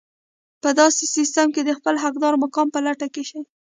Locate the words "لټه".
2.85-3.07